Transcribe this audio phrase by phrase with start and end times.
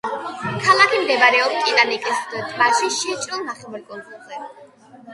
[0.67, 4.45] ქალაქი მდებარეობს ტიტიკაკას ტბაში შეჭრილ ნახევარკუნძულზე.